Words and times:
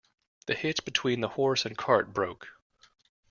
The 0.47 0.55
hitch 0.55 0.83
between 0.83 1.21
the 1.21 1.27
horse 1.27 1.63
and 1.63 1.77
cart 1.77 2.11
broke. 2.11 2.47